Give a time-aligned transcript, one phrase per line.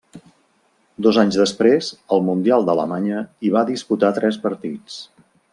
[1.07, 4.99] Dos anys després, al Mundial d'Alemanya, hi va disputar tres partits.